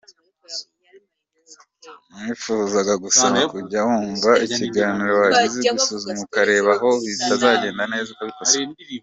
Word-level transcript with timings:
Nifuzaga 2.21 2.91
kugusaba 2.97 3.39
kujya 3.53 3.79
wumva 3.87 4.31
ikiganiro 4.45 5.13
wagize 5.21 5.57
ukisuzuma 5.67 6.19
ukareba 6.25 6.71
aho 6.77 6.89
bitagenze 7.05 7.83
neza 7.93 8.09
ukabikosora. 8.13 8.71